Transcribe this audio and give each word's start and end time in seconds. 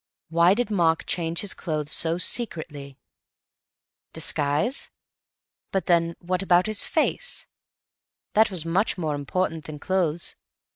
Why 0.29 0.55
did 0.55 0.71
Mark 0.71 1.05
change 1.05 1.41
his 1.41 1.53
clothes 1.53 1.93
so 1.93 2.17
secretly? 2.17 2.97
Disguise? 4.13 4.89
But 5.71 5.85
then 5.85 6.15
what 6.17 6.41
about 6.41 6.65
his 6.65 6.83
face? 6.83 7.45
That 8.33 8.49
was 8.49 8.65
much 8.65 8.97
more 8.97 9.13
important 9.13 9.65
than 9.65 9.77
clothes. 9.77 10.35